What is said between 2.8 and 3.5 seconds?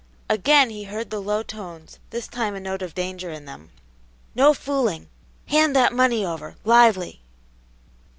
of danger in